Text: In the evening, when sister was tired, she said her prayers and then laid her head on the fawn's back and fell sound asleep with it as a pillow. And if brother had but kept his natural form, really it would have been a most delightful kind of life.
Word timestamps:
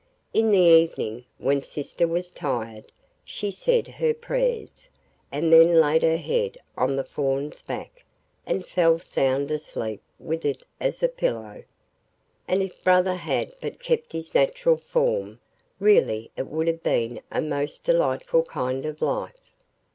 In 0.33 0.49
the 0.49 0.57
evening, 0.57 1.25
when 1.37 1.61
sister 1.61 2.07
was 2.07 2.31
tired, 2.31 2.91
she 3.23 3.51
said 3.51 3.85
her 3.87 4.15
prayers 4.15 4.89
and 5.31 5.53
then 5.53 5.79
laid 5.79 6.01
her 6.01 6.17
head 6.17 6.57
on 6.75 6.95
the 6.95 7.03
fawn's 7.03 7.61
back 7.61 8.03
and 8.43 8.65
fell 8.65 8.97
sound 8.97 9.51
asleep 9.51 10.01
with 10.17 10.43
it 10.43 10.63
as 10.79 11.03
a 11.03 11.07
pillow. 11.07 11.65
And 12.47 12.63
if 12.63 12.83
brother 12.83 13.13
had 13.13 13.53
but 13.61 13.79
kept 13.79 14.13
his 14.13 14.33
natural 14.33 14.77
form, 14.77 15.39
really 15.79 16.31
it 16.35 16.47
would 16.47 16.65
have 16.65 16.81
been 16.81 17.21
a 17.29 17.39
most 17.39 17.83
delightful 17.83 18.41
kind 18.41 18.87
of 18.87 19.03
life. 19.03 19.51